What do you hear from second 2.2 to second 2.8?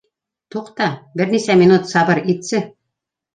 итсе